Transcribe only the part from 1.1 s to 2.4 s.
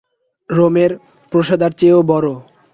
প্রাসাদের চেয়েও বড়।